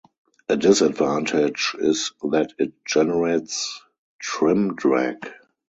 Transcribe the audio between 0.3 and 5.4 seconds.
A disadvantage is that it generates trim drag.